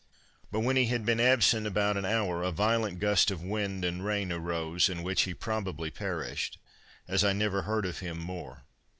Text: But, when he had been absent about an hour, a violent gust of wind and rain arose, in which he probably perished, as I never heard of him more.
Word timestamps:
But, 0.51 0.61
when 0.61 0.77
he 0.77 0.87
had 0.87 1.05
been 1.05 1.19
absent 1.19 1.67
about 1.67 1.95
an 1.95 2.05
hour, 2.05 2.41
a 2.41 2.49
violent 2.51 2.97
gust 2.97 3.29
of 3.29 3.43
wind 3.43 3.85
and 3.85 4.03
rain 4.03 4.31
arose, 4.31 4.89
in 4.89 5.03
which 5.03 5.25
he 5.29 5.35
probably 5.35 5.91
perished, 5.91 6.57
as 7.07 7.23
I 7.23 7.33
never 7.33 7.61
heard 7.61 7.85
of 7.85 7.99
him 7.99 8.17
more. 8.17 8.63